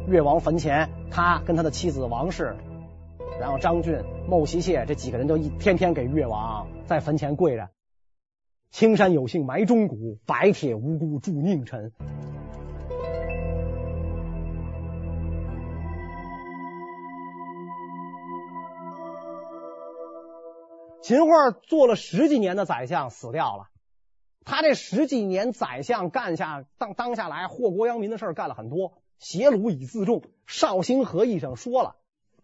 [0.08, 2.56] 越王坟前，他跟他的妻子王氏，
[3.40, 7.70] 然后张俊、孟希谢这几个人就一天天给越王在坟前跪着。
[8.72, 11.92] 青山有幸埋忠骨，白铁无辜铸佞臣。
[21.02, 23.64] 秦桧做了十几年的宰相，死掉了。
[24.46, 30.24] 他这十几年宰相干下当当下来祸国殃民的事儿干了很多，挟虏以自重。
[30.48, 31.96] 绍兴和议上说了，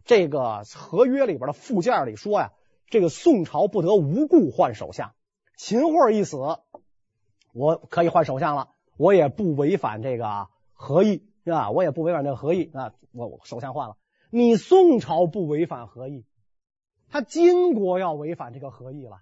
[0.04, 2.52] 这个合约里边的附件里说呀，
[2.88, 5.14] 这个宋朝不得无故换首相。
[5.58, 6.38] 秦桧一死，
[7.54, 11.72] 我可以换首相了，我也不违反这个和议，是吧？
[11.72, 13.98] 我也不违反这个和议啊，我首相换了。
[14.30, 16.26] 你宋朝不违反和议。
[17.10, 19.22] 他金国要违反这个和议了，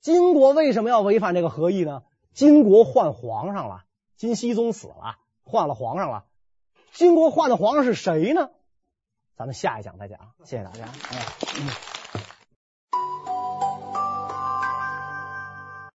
[0.00, 2.02] 金国为什么要违反这个和议呢？
[2.32, 3.84] 金国换皇上了，
[4.16, 6.24] 金熙宗死了，换了皇上了。
[6.92, 8.50] 金国换的皇上是谁呢？
[9.36, 10.32] 咱们下一讲再讲。
[10.44, 10.88] 谢谢大家。
[11.60, 11.97] 嗯。